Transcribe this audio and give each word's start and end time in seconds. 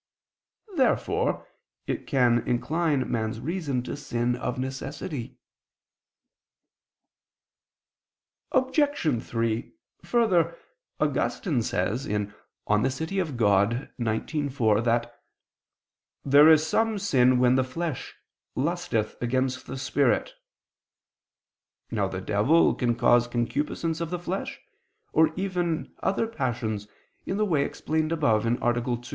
Therefore 0.77 1.47
it 1.85 2.07
can 2.07 2.39
incline 2.47 3.11
man's 3.11 3.39
reason 3.39 3.83
to 3.83 3.95
sin 3.95 4.35
of 4.35 4.57
necessity. 4.57 5.37
Obj. 8.51 8.79
3: 9.23 9.73
Further, 10.03 10.57
Augustine 10.99 11.61
says 11.61 12.05
(De 12.07 12.15
Civ. 12.89 13.37
Dei 13.37 14.25
xix, 14.25 14.55
4) 14.55 14.81
that 14.81 15.23
"there 16.25 16.49
is 16.49 16.65
some 16.65 16.97
sin 16.97 17.37
when 17.37 17.53
the 17.53 17.63
flesh 17.63 18.15
lusteth 18.55 19.21
against 19.21 19.67
the 19.67 19.77
spirit." 19.77 20.33
Now 21.91 22.07
the 22.07 22.21
devil 22.21 22.73
can 22.73 22.95
cause 22.95 23.27
concupiscence 23.27 24.01
of 24.01 24.09
the 24.09 24.17
flesh, 24.17 24.61
even 25.35 25.85
as 25.89 25.93
other 26.01 26.25
passions, 26.25 26.87
in 27.27 27.37
the 27.37 27.45
way 27.45 27.63
explained 27.63 28.11
above 28.11 28.47
(A. 28.47 28.57
2). 28.81 29.01